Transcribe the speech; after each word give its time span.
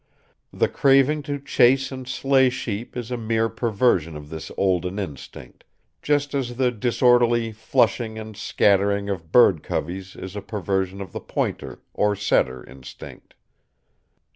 The 0.51 0.67
craving 0.67 1.21
to 1.29 1.37
chase 1.37 1.91
and 1.91 2.07
slay 2.07 2.49
sheep 2.49 2.97
is 2.97 3.11
a 3.11 3.17
mere 3.17 3.49
perversion 3.49 4.17
of 4.17 4.29
this 4.29 4.51
olden 4.57 4.97
instinct; 4.97 5.63
just 6.01 6.33
as 6.33 6.55
the 6.57 6.71
disorderly 6.71 7.51
"flushing" 7.51 8.17
and 8.17 8.35
scattering 8.35 9.09
of 9.09 9.31
bird 9.31 9.61
coveys 9.61 10.15
is 10.15 10.35
a 10.35 10.41
perversion 10.41 11.01
of 11.01 11.11
the 11.11 11.19
pointer 11.19 11.83
or 11.93 12.15
setter 12.15 12.67
instinct. 12.67 13.35